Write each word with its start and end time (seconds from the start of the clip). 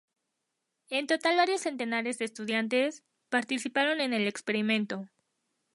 En 0.89 1.05
total 1.05 1.37
varios 1.37 1.61
centenares 1.61 2.17
de 2.17 2.25
estudiantes, 2.25 3.03
participaron 3.29 4.01
en 4.01 4.13
el 4.13 4.27
experimento. 4.27 5.07